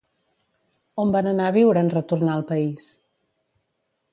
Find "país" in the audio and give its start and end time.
2.53-2.89